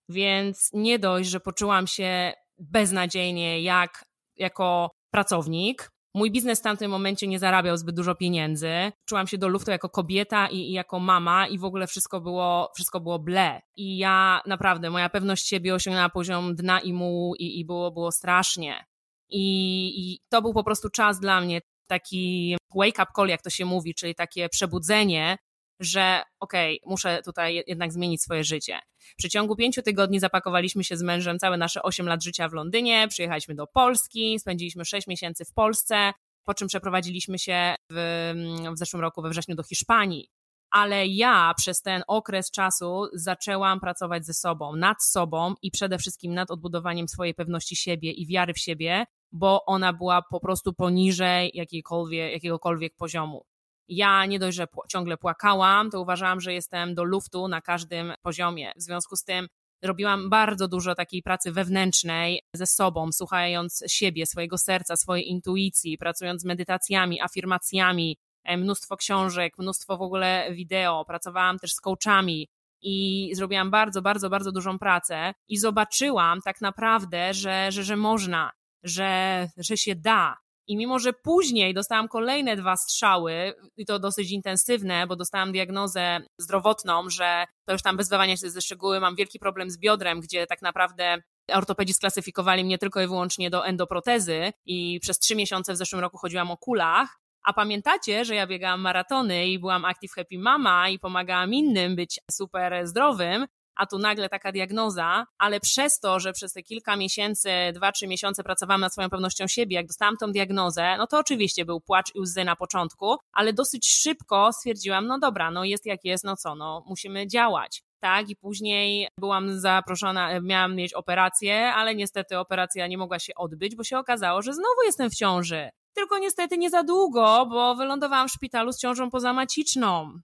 [0.10, 5.91] Więc nie dość, że poczułam się beznadziejnie jak jako pracownik.
[6.13, 8.91] Mój biznes w tamtym momencie nie zarabiał zbyt dużo pieniędzy.
[9.06, 12.71] Czułam się do luftu jako kobieta i, i, jako mama i w ogóle wszystko było,
[12.76, 13.62] wszystko było ble.
[13.76, 18.12] I ja naprawdę, moja pewność siebie osiągnęła poziom dna i mułu i, i było, było
[18.12, 18.86] strasznie.
[19.29, 23.49] I, I to był po prostu czas dla mnie, taki wake up call, jak to
[23.49, 25.37] się mówi, czyli takie przebudzenie,
[25.79, 28.79] że okej, okay, muszę tutaj jednak zmienić swoje życie.
[28.97, 33.07] W przeciągu pięciu tygodni zapakowaliśmy się z mężem całe nasze osiem lat życia w Londynie,
[33.07, 36.13] przyjechaliśmy do Polski, spędziliśmy sześć miesięcy w Polsce,
[36.43, 38.33] po czym przeprowadziliśmy się w,
[38.75, 40.29] w zeszłym roku we wrześniu do Hiszpanii.
[40.71, 46.33] Ale ja przez ten okres czasu zaczęłam pracować ze sobą, nad sobą i przede wszystkim
[46.33, 51.51] nad odbudowaniem swojej pewności siebie i wiary w siebie, bo ona była po prostu poniżej
[51.53, 53.45] jakiegokolwiek, jakiegokolwiek poziomu.
[53.87, 58.71] Ja nie dość, że ciągle płakałam, to uważałam, że jestem do luftu na każdym poziomie.
[58.75, 59.47] W związku z tym
[59.81, 66.41] robiłam bardzo dużo takiej pracy wewnętrznej ze sobą, słuchając siebie, swojego serca, swojej intuicji, pracując
[66.41, 71.05] z medytacjami, afirmacjami, e, mnóstwo książek, mnóstwo w ogóle wideo.
[71.05, 72.47] Pracowałam też z coachami
[72.81, 78.51] i zrobiłam bardzo, bardzo, bardzo dużą pracę i zobaczyłam tak naprawdę, że, że, że można,
[78.83, 80.37] że, że się da,
[80.67, 86.19] i mimo, że później dostałam kolejne dwa strzały, i to dosyć intensywne, bo dostałam diagnozę
[86.37, 90.21] zdrowotną, że to już tam bez wdawania się ze szczegóły, mam wielki problem z biodrem,
[90.21, 91.17] gdzie tak naprawdę
[91.53, 96.17] ortopedzi sklasyfikowali mnie tylko i wyłącznie do endoprotezy i przez trzy miesiące w zeszłym roku
[96.17, 97.19] chodziłam o kulach.
[97.43, 102.19] A pamiętacie, że ja biegałam maratony i byłam Active Happy Mama i pomagałam innym być
[102.31, 107.49] super zdrowym, a tu nagle taka diagnoza, ale przez to, że przez te kilka miesięcy,
[107.73, 111.65] dwa, trzy miesiące pracowałam nad swoją pewnością siebie, jak dostałam tą diagnozę, no to oczywiście
[111.65, 115.99] był płacz i łzy na początku, ale dosyć szybko stwierdziłam, no dobra, no jest jak
[116.03, 121.95] jest, no co, no musimy działać tak, i później byłam zaproszona, miałam mieć operację, ale
[121.95, 125.69] niestety operacja nie mogła się odbyć, bo się okazało, że znowu jestem w ciąży.
[125.93, 130.19] Tylko niestety nie za długo, bo wylądowałam w szpitalu z ciążą pozamaciczną.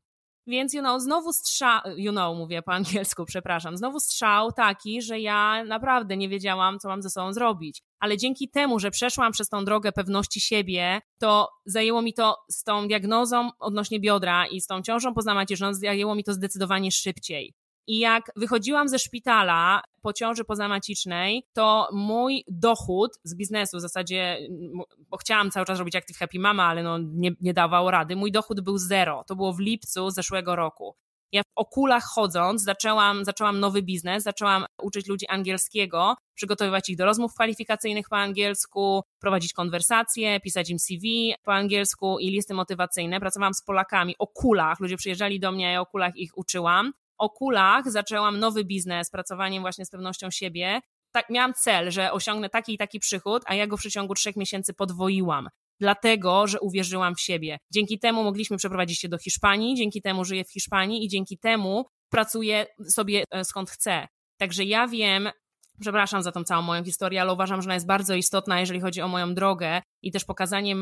[0.47, 5.19] Więc, you know, znowu strzał, you know, mówię po angielsku, przepraszam, znowu strzał taki, że
[5.19, 7.81] ja naprawdę nie wiedziałam, co mam ze sobą zrobić.
[7.99, 12.63] Ale dzięki temu, że przeszłam przez tą drogę pewności siebie, to zajęło mi to z
[12.63, 17.53] tą diagnozą odnośnie biodra i z tą ciążą poznamaciczną, zajęło mi to zdecydowanie szybciej.
[17.87, 24.37] I jak wychodziłam ze szpitala po ciąży pozamacicznej, to mój dochód z biznesu, w zasadzie,
[25.09, 28.31] bo chciałam cały czas robić Active Happy Mama, ale no nie, nie dawał rady, mój
[28.31, 29.23] dochód był zero.
[29.27, 30.95] To było w lipcu zeszłego roku.
[31.31, 37.05] Ja w okulach chodząc zaczęłam, zaczęłam nowy biznes, zaczęłam uczyć ludzi angielskiego, przygotowywać ich do
[37.05, 43.19] rozmów kwalifikacyjnych po angielsku, prowadzić konwersacje, pisać im CV po angielsku i listy motywacyjne.
[43.19, 47.29] Pracowałam z Polakami o kulach, ludzie przyjeżdżali do mnie, ja o kulach ich uczyłam o
[47.29, 50.81] kulach zaczęłam nowy biznes, pracowaniem właśnie z pewnością siebie.
[51.11, 54.35] Tak, miałam cel, że osiągnę taki i taki przychód, a ja go w przeciągu trzech
[54.35, 55.49] miesięcy podwoiłam.
[55.79, 57.57] Dlatego, że uwierzyłam w siebie.
[57.73, 61.85] Dzięki temu mogliśmy przeprowadzić się do Hiszpanii, dzięki temu żyję w Hiszpanii i dzięki temu
[62.09, 64.07] pracuję sobie e, skąd chcę.
[64.37, 65.29] Także ja wiem,
[65.81, 69.01] Przepraszam za tą całą moją historię, ale uważam, że ona jest bardzo istotna, jeżeli chodzi
[69.01, 70.75] o moją drogę i też pokazanie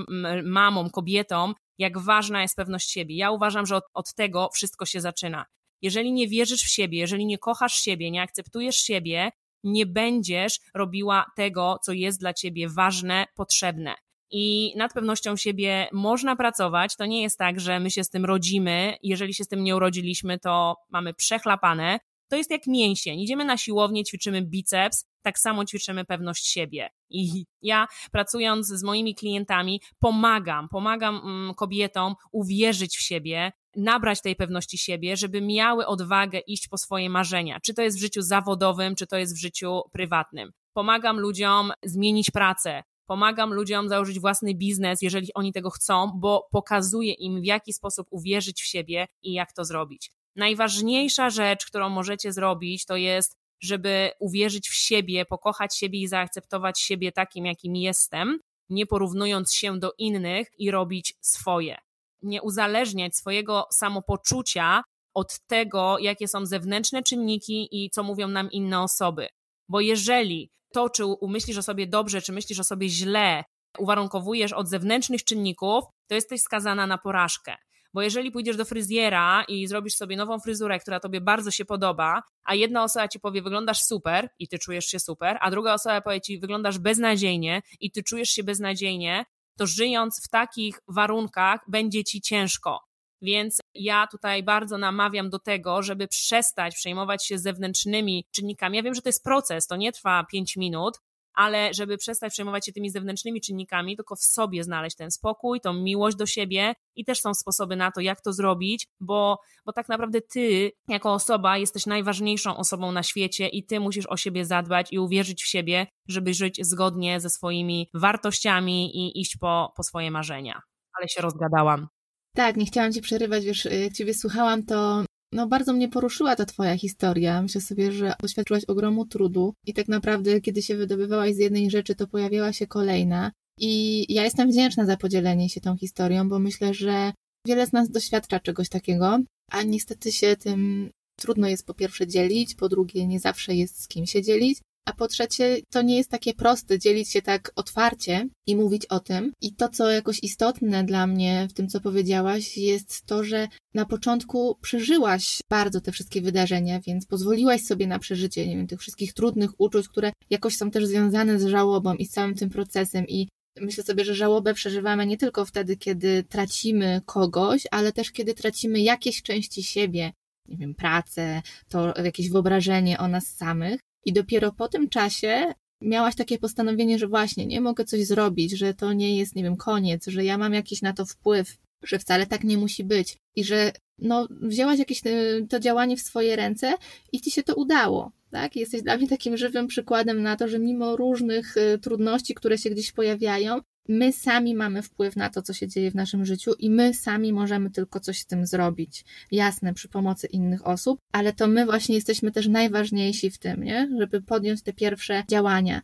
[0.44, 3.16] mamom, kobietom, jak ważna jest pewność siebie.
[3.16, 5.46] Ja uważam, że od, od tego wszystko się zaczyna.
[5.82, 9.32] Jeżeli nie wierzysz w siebie, jeżeli nie kochasz siebie, nie akceptujesz siebie,
[9.64, 13.96] nie będziesz robiła tego, co jest dla ciebie ważne, potrzebne.
[14.32, 16.96] I nad pewnością siebie można pracować.
[16.96, 18.96] To nie jest tak, że my się z tym rodzimy.
[19.04, 22.00] Jeżeli się z tym nie urodziliśmy, to mamy przechlapane.
[22.30, 23.20] To jest jak mięsień.
[23.20, 26.90] Idziemy na siłownię, ćwiczymy biceps, tak samo ćwiczymy pewność siebie.
[27.12, 34.36] I ja pracując z moimi klientami pomagam, pomagam mm, kobietom uwierzyć w siebie, nabrać tej
[34.36, 37.60] pewności siebie, żeby miały odwagę iść po swoje marzenia.
[37.60, 40.52] Czy to jest w życiu zawodowym, czy to jest w życiu prywatnym.
[40.74, 47.14] Pomagam ludziom zmienić pracę, pomagam ludziom założyć własny biznes, jeżeli oni tego chcą, bo pokazuję
[47.14, 50.12] im, w jaki sposób uwierzyć w siebie i jak to zrobić.
[50.36, 56.80] Najważniejsza rzecz, którą możecie zrobić, to jest, żeby uwierzyć w siebie, pokochać siebie i zaakceptować
[56.80, 61.78] siebie takim, jakim jestem, nie porównując się do innych i robić swoje.
[62.22, 68.82] Nie uzależniać swojego samopoczucia od tego, jakie są zewnętrzne czynniki i co mówią nam inne
[68.82, 69.28] osoby.
[69.70, 73.44] Bo jeżeli to, czy umyślisz o sobie dobrze, czy myślisz o sobie źle,
[73.80, 77.56] uwarunkowujesz od zewnętrznych czynników, to jesteś skazana na porażkę.
[77.94, 82.24] Bo jeżeli pójdziesz do fryzjera i zrobisz sobie nową fryzurę, która tobie bardzo się podoba,
[82.44, 86.02] a jedna osoba ci powie, wyglądasz super i ty czujesz się super, a druga osoba
[86.02, 89.26] powie ci, wyglądasz beznadziejnie i ty czujesz się beznadziejnie,
[89.58, 92.80] to żyjąc w takich warunkach będzie ci ciężko.
[93.22, 98.78] Więc ja tutaj bardzo namawiam do tego, żeby przestać przejmować się zewnętrznymi czynnikami.
[98.78, 101.00] Ja wiem, że to jest proces, to nie trwa 5 minut,
[101.34, 105.74] ale żeby przestać przejmować się tymi zewnętrznymi czynnikami, tylko w sobie znaleźć ten spokój, tą
[105.74, 109.90] miłość do siebie i też są sposoby na to, jak to zrobić, bo, bo tak
[109.90, 114.88] naprawdę ty, jako osoba, jesteś najważniejszą osobą na świecie i ty musisz o siebie zadbać
[114.92, 120.12] i uwierzyć w siebie, żeby żyć zgodnie ze swoimi wartościami i iść po, po swoje
[120.12, 120.62] marzenia.
[121.00, 121.88] Ale się rozgadałam.
[122.36, 126.46] Tak, nie chciałam Ci przerywać, wiesz, jak Ciebie słuchałam, to no bardzo mnie poruszyła ta
[126.46, 127.42] Twoja historia.
[127.42, 131.96] Myślę sobie, że doświadczyłaś ogromu trudu i tak naprawdę, kiedy się wydobywałaś z jednej rzeczy,
[131.96, 133.32] to pojawiała się kolejna.
[133.60, 137.14] I ja jestem wdzięczna za podzielenie się tą historią, bo myślę, że
[137.48, 139.20] wiele z nas doświadcza czegoś takiego,
[139.52, 140.90] a niestety się tym
[141.20, 144.94] trudno jest po pierwsze dzielić, po drugie nie zawsze jest z kim się dzielić, a
[144.94, 149.34] po trzecie, to nie jest takie proste dzielić się tak otwarcie i mówić o tym.
[149.42, 153.86] I to, co jakoś istotne dla mnie w tym, co powiedziałaś, jest to, że na
[153.86, 159.14] początku przeżyłaś bardzo te wszystkie wydarzenia, więc pozwoliłaś sobie na przeżycie, nie wiem, tych wszystkich
[159.14, 163.06] trudnych uczuć, które jakoś są też związane z żałobą i z całym tym procesem.
[163.08, 163.28] I
[163.62, 168.82] myślę sobie, że żałobę przeżywamy nie tylko wtedy, kiedy tracimy kogoś, ale też kiedy tracimy
[168.82, 170.12] jakieś części siebie,
[170.48, 173.80] nie wiem, pracę, to jakieś wyobrażenie o nas samych.
[174.06, 178.74] I dopiero po tym czasie miałaś takie postanowienie, że właśnie nie mogę coś zrobić, że
[178.74, 182.26] to nie jest, nie wiem, koniec, że ja mam jakiś na to wpływ, że wcale
[182.26, 185.12] tak nie musi być i że no, wzięłaś jakieś e,
[185.50, 186.74] to działanie w swoje ręce
[187.12, 188.12] i ci się to udało.
[188.32, 188.56] Tak?
[188.56, 192.70] Jesteś dla mnie takim żywym przykładem na to, że mimo różnych e, trudności, które się
[192.70, 196.70] gdzieś pojawiają, my sami mamy wpływ na to, co się dzieje w naszym życiu i
[196.70, 199.06] my sami możemy tylko coś z tym zrobić.
[199.32, 203.90] Jasne, przy pomocy innych osób, ale to my właśnie jesteśmy też najważniejsi w tym, nie?
[204.00, 205.82] żeby podjąć te pierwsze działania.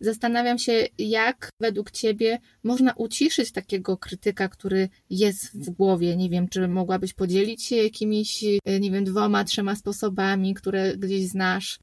[0.00, 6.16] Zastanawiam się, jak według Ciebie można uciszyć takiego krytyka, który jest w głowie.
[6.16, 8.42] Nie wiem, czy mogłabyś podzielić się jakimiś,
[8.80, 11.78] nie wiem, dwoma, trzema sposobami, które gdzieś znasz?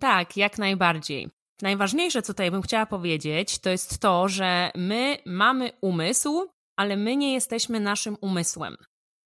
[0.00, 1.28] Tak, jak najbardziej.
[1.62, 7.16] Najważniejsze, co tutaj bym chciała powiedzieć, to jest to, że my mamy umysł, ale my
[7.16, 8.76] nie jesteśmy naszym umysłem.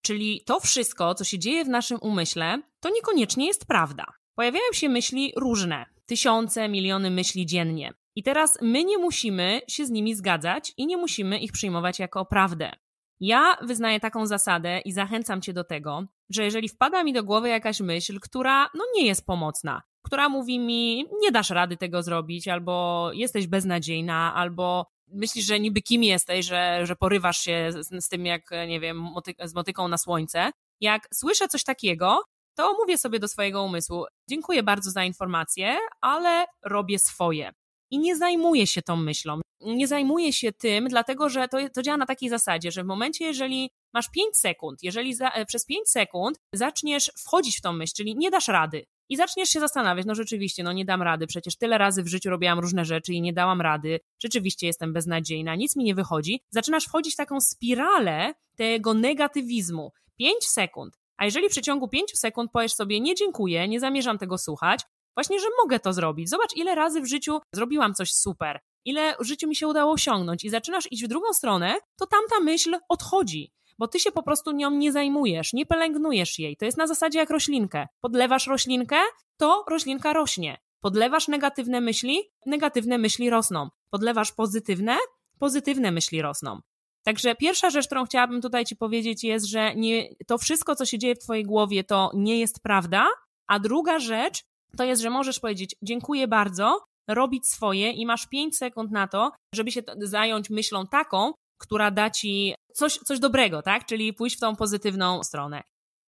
[0.02, 4.04] Czyli to wszystko, co się dzieje w naszym umyśle, to niekoniecznie jest prawda.
[4.34, 7.92] Pojawiają się myśli różne, tysiące, miliony myśli dziennie.
[8.16, 12.24] I teraz my nie musimy się z nimi zgadzać i nie musimy ich przyjmować jako
[12.24, 12.72] prawdę.
[13.20, 17.48] Ja wyznaję taką zasadę i zachęcam cię do tego, że jeżeli wpada mi do głowy
[17.48, 22.48] jakaś myśl, która no nie jest pomocna, która mówi mi, nie dasz rady tego zrobić,
[22.48, 28.08] albo jesteś beznadziejna, albo myślisz, że niby kim jesteś, że, że porywasz się z, z
[28.08, 30.50] tym, jak, nie wiem, moty, z motyką na słońce.
[30.80, 32.22] Jak słyszę coś takiego,
[32.56, 37.52] to mówię sobie do swojego umysłu: Dziękuję bardzo za informację, ale robię swoje.
[37.90, 39.40] I nie zajmuję się tą myślą.
[39.60, 43.24] Nie zajmuję się tym, dlatego że to, to działa na takiej zasadzie, że w momencie,
[43.24, 48.16] jeżeli masz 5 sekund, jeżeli za, przez 5 sekund zaczniesz wchodzić w tą myśl, czyli
[48.16, 51.78] nie dasz rady, i zaczniesz się zastanawiać, no rzeczywiście, no nie dam rady, przecież tyle
[51.78, 55.84] razy w życiu robiłam różne rzeczy i nie dałam rady, rzeczywiście jestem beznadziejna, nic mi
[55.84, 56.40] nie wychodzi.
[56.50, 59.92] Zaczynasz wchodzić w taką spiralę tego negatywizmu.
[60.18, 60.98] 5 sekund.
[61.16, 64.80] A jeżeli w przeciągu 5 sekund powiesz sobie, nie dziękuję, nie zamierzam tego słuchać,
[65.16, 66.28] Właśnie, że mogę to zrobić.
[66.28, 70.44] Zobacz, ile razy w życiu zrobiłam coś super, ile w życiu mi się udało osiągnąć
[70.44, 74.52] i zaczynasz iść w drugą stronę, to tamta myśl odchodzi bo ty się po prostu
[74.52, 76.56] nią nie zajmujesz, nie pielęgnujesz jej.
[76.56, 77.86] To jest na zasadzie jak roślinkę.
[78.00, 78.96] Podlewasz roślinkę,
[79.36, 80.58] to roślinka rośnie.
[80.80, 83.68] Podlewasz negatywne myśli, negatywne myśli rosną.
[83.90, 84.96] Podlewasz pozytywne,
[85.38, 86.60] pozytywne myśli rosną.
[87.04, 90.98] Także pierwsza rzecz, którą chciałabym tutaj Ci powiedzieć, jest, że nie, to wszystko, co się
[90.98, 93.06] dzieje w Twojej głowie, to nie jest prawda.
[93.46, 94.44] A druga rzecz
[94.76, 99.32] to jest, że możesz powiedzieć: Dziękuję bardzo, robić swoje i masz 5 sekund na to,
[99.54, 103.86] żeby się zająć myślą taką, która da Ci coś, coś dobrego, tak?
[103.86, 105.62] Czyli pójść w tą pozytywną stronę.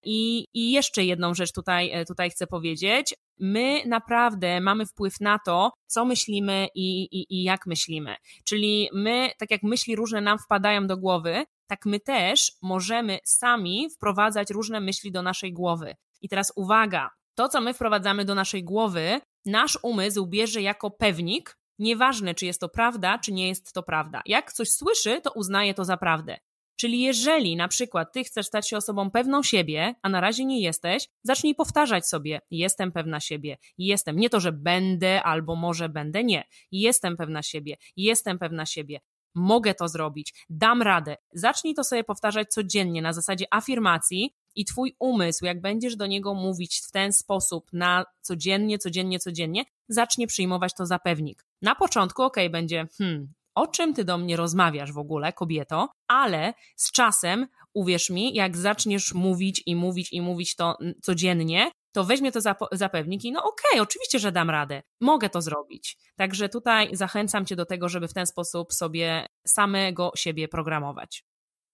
[0.04, 3.14] I, I jeszcze jedną rzecz tutaj, e, tutaj chcę powiedzieć.
[3.40, 8.16] My naprawdę mamy wpływ na to, co myślimy i, i, i jak myślimy.
[8.44, 13.88] Czyli my, tak jak myśli różne nam wpadają do głowy, tak my też możemy sami
[13.96, 15.94] wprowadzać różne myśli do naszej głowy.
[16.20, 21.56] I teraz uwaga, to co my wprowadzamy do naszej głowy, nasz umysł bierze jako pewnik,
[21.78, 24.22] nieważne czy jest to prawda, czy nie jest to prawda.
[24.26, 26.38] Jak coś słyszy, to uznaje to za prawdę.
[26.76, 30.60] Czyli jeżeli na przykład ty chcesz stać się osobą pewną siebie, a na razie nie
[30.60, 34.16] jesteś, zacznij powtarzać sobie: Jestem pewna siebie, jestem.
[34.16, 36.44] Nie to, że będę albo może będę, nie.
[36.72, 39.00] Jestem pewna siebie, jestem pewna siebie.
[39.34, 41.16] Mogę to zrobić, dam radę.
[41.32, 46.34] Zacznij to sobie powtarzać codziennie na zasadzie afirmacji, i twój umysł, jak będziesz do niego
[46.34, 51.46] mówić w ten sposób na codziennie, codziennie, codziennie, zacznie przyjmować to za pewnik.
[51.62, 56.54] Na początku, ok, będzie, hmm, o czym ty do mnie rozmawiasz w ogóle, kobieto, ale
[56.76, 62.32] z czasem, uwierz mi, jak zaczniesz mówić i mówić i mówić to codziennie, to weźmie
[62.32, 65.98] to za, za pewnik i no okej, okay, oczywiście, że dam radę, mogę to zrobić.
[66.16, 71.24] Także tutaj zachęcam cię do tego, żeby w ten sposób sobie samego siebie programować.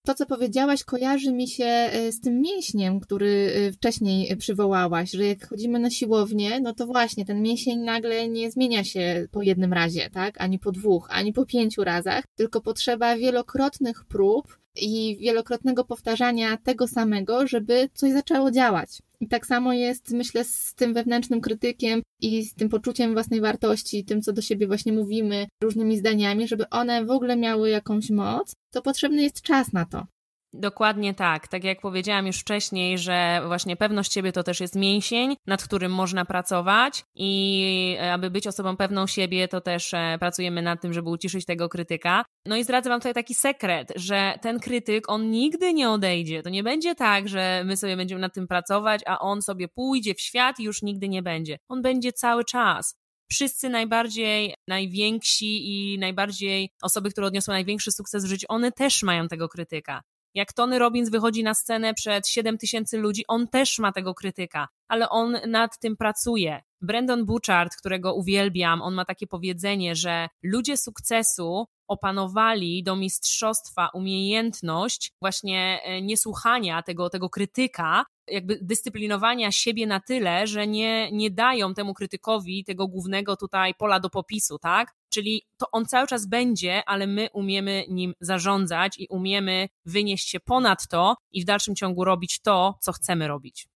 [0.07, 5.27] To, co powiedziałaś, kojarzy mi się e, z tym mięśniem, który e, wcześniej przywołałaś, że
[5.27, 9.73] jak chodzimy na siłownię, no to właśnie ten mięsień nagle nie zmienia się po jednym
[9.73, 10.41] razie, tak?
[10.41, 16.89] Ani po dwóch, ani po pięciu razach, tylko potrzeba wielokrotnych prób i wielokrotnego powtarzania tego
[16.89, 19.03] samego, żeby coś zaczęło działać.
[19.21, 24.05] I tak samo jest, myślę, z tym wewnętrznym krytykiem i z tym poczuciem własnej wartości,
[24.05, 28.53] tym, co do siebie właśnie mówimy, różnymi zdaniami, żeby one w ogóle miały jakąś moc,
[28.73, 30.07] to potrzebny jest czas na to.
[30.53, 31.49] Dokładnie tak.
[31.49, 35.93] Tak jak powiedziałam już wcześniej, że właśnie pewność siebie to też jest mięsień, nad którym
[35.93, 40.93] można pracować i e, aby być osobą pewną siebie, to też e, pracujemy nad tym,
[40.93, 42.25] żeby uciszyć tego krytyka.
[42.47, 46.43] No i zdradzę wam tutaj taki sekret, że ten krytyk, on nigdy nie odejdzie.
[46.43, 50.15] To nie będzie tak, że my sobie będziemy nad tym pracować, a on sobie pójdzie
[50.15, 51.59] w świat i już nigdy nie będzie.
[51.69, 52.95] On będzie cały czas
[53.33, 59.29] wszyscy najbardziej najwięksi i najbardziej osoby, które odniosły największy sukces w życiu, one też mają
[59.29, 60.03] tego krytyka.
[60.35, 64.69] Jak Tony Robbins wychodzi na scenę przed 7 tysięcy ludzi, on też ma tego krytyka,
[64.89, 66.63] ale on nad tym pracuje.
[66.81, 75.13] Brandon Bouchard, którego uwielbiam, on ma takie powiedzenie, że ludzie sukcesu opanowali do mistrzostwa umiejętność
[75.21, 81.75] właśnie e, niesłuchania tego, tego krytyka, jakby dyscyplinowania siebie na tyle, że nie, nie dają
[81.75, 84.93] temu krytykowi tego głównego tutaj pola do popisu, tak?
[85.09, 90.41] Czyli to on cały czas będzie, ale my umiemy nim zarządzać i umiemy wynieść się
[90.41, 93.69] ponad to i w dalszym ciągu robić to, co chcemy robić.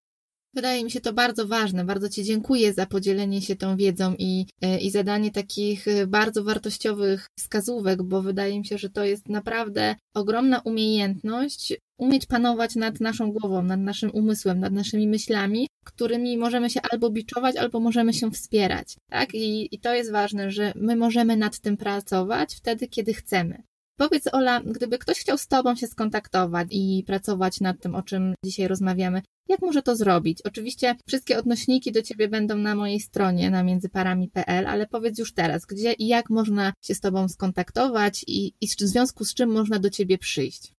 [0.55, 1.85] Wydaje mi się to bardzo ważne.
[1.85, 6.43] Bardzo Ci dziękuję za podzielenie się tą wiedzą i, e, i zadanie takich e, bardzo
[6.43, 12.99] wartościowych wskazówek, bo wydaje mi się, że to jest naprawdę ogromna umiejętność umieć panować nad
[12.99, 18.13] naszą głową, nad naszym umysłem, nad naszymi myślami, którymi możemy się albo biczować, albo możemy
[18.13, 18.95] się wspierać.
[19.09, 19.33] Tak?
[19.33, 23.63] I, I to jest ważne, że my możemy nad tym pracować wtedy, kiedy chcemy.
[23.97, 28.35] Powiedz, Ola, gdyby ktoś chciał z Tobą się skontaktować i pracować nad tym, o czym
[28.45, 30.41] dzisiaj rozmawiamy, jak może to zrobić?
[30.41, 35.65] Oczywiście wszystkie odnośniki do Ciebie będą na mojej stronie na międzyparami.pl, ale powiedz już teraz,
[35.65, 39.79] gdzie i jak można się z Tobą skontaktować i, i w związku z czym można
[39.79, 40.74] do Ciebie przyjść.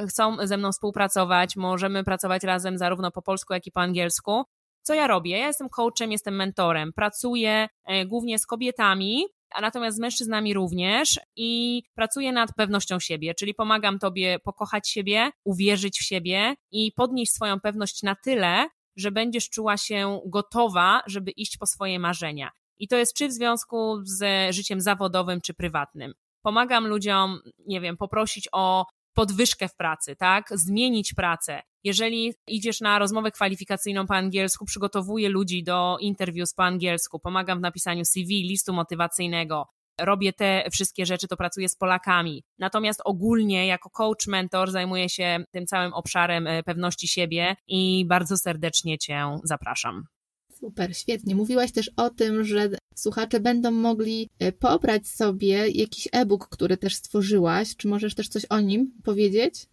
[0.09, 4.45] chcą ze mną współpracować, możemy pracować razem zarówno po polsku, jak i po angielsku.
[4.83, 5.39] Co ja robię?
[5.39, 6.93] Ja jestem coachem, jestem mentorem.
[6.93, 9.25] Pracuję e, głównie z kobietami,
[9.55, 15.31] a natomiast z mężczyznami również i pracuję nad pewnością siebie, czyli pomagam tobie pokochać siebie,
[15.45, 21.31] uwierzyć w siebie i podnieść swoją pewność na tyle, że będziesz czuła się gotowa, żeby
[21.31, 22.51] iść po swoje marzenia.
[22.79, 26.13] I to jest czy w związku z życiem zawodowym, czy prywatnym.
[26.43, 30.49] Pomagam ludziom, nie wiem, poprosić o podwyżkę w pracy, tak?
[30.51, 31.63] Zmienić pracę.
[31.85, 37.63] Jeżeli idziesz na rozmowę kwalifikacyjną po angielsku, przygotowuję ludzi do interviews po angielsku, pomagam w
[37.63, 39.67] napisaniu CV, listu motywacyjnego,
[40.01, 42.45] robię te wszystkie rzeczy, to pracuję z Polakami.
[42.59, 48.37] Natomiast ogólnie jako coach, mentor zajmuję się tym całym obszarem e, pewności siebie i bardzo
[48.37, 50.05] serdecznie Cię zapraszam.
[50.61, 51.35] Super, świetnie.
[51.35, 56.95] Mówiłaś też o tym, że słuchacze będą mogli e, pobrać sobie jakiś e-book, który też
[56.95, 57.77] stworzyłaś.
[57.77, 59.67] Czy możesz też coś o nim powiedzieć?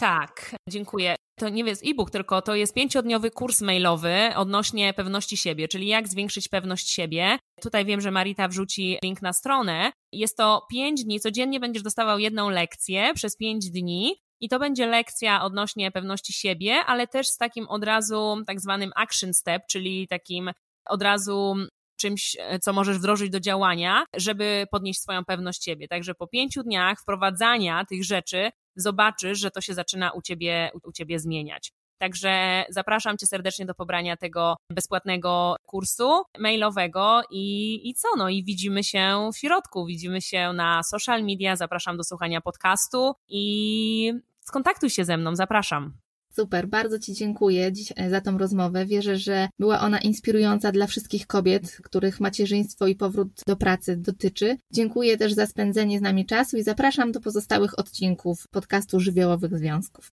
[0.00, 1.16] Tak, dziękuję.
[1.38, 6.08] To nie jest e-book, tylko to jest pięciodniowy kurs mailowy odnośnie pewności siebie, czyli jak
[6.08, 7.38] zwiększyć pewność siebie.
[7.60, 9.92] Tutaj wiem, że Marita wrzuci link na stronę.
[10.12, 14.14] Jest to pięć dni, codziennie będziesz dostawał jedną lekcję przez pięć dni.
[14.40, 18.90] I to będzie lekcja odnośnie pewności siebie, ale też z takim od razu tak zwanym
[18.96, 20.50] action step, czyli takim
[20.86, 21.54] od razu
[22.00, 25.88] czymś, co możesz wdrożyć do działania, żeby podnieść swoją pewność siebie.
[25.88, 30.92] Także po pięciu dniach wprowadzania tych rzeczy zobaczysz, że to się zaczyna u ciebie, u
[30.92, 31.72] ciebie zmieniać.
[31.98, 38.08] Także zapraszam Cię serdecznie do pobrania tego bezpłatnego kursu mailowego i, i co?
[38.18, 43.12] No i widzimy się w środku, widzimy się na social media, zapraszam do słuchania podcastu
[43.28, 45.92] i skontaktuj się ze mną, zapraszam.
[46.36, 48.86] Super, bardzo Ci dziękuję dziś e, za tą rozmowę.
[48.86, 54.56] Wierzę, że była ona inspirująca dla wszystkich kobiet, których macierzyństwo i powrót do pracy dotyczy.
[54.72, 60.12] Dziękuję też za spędzenie z nami czasu i zapraszam do pozostałych odcinków podcastu Żywiołowych Związków.